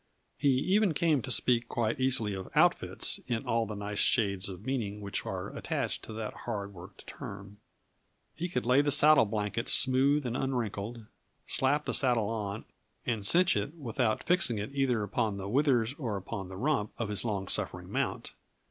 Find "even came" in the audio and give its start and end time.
0.49-1.21